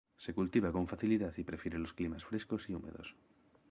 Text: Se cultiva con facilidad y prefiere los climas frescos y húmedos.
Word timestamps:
Se 0.23 0.31
cultiva 0.33 0.71
con 0.71 0.87
facilidad 0.87 1.31
y 1.37 1.43
prefiere 1.43 1.77
los 1.77 1.93
climas 1.93 2.25
frescos 2.25 2.67
y 2.69 2.73
húmedos. 2.73 3.15